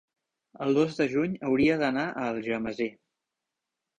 [0.67, 2.87] El dos de juny hauria d'anar a Algemesí.